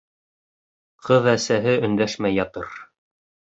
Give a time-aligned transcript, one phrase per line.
[1.09, 2.75] Ҡыҙ әсәһе өндәшмәй ятыр.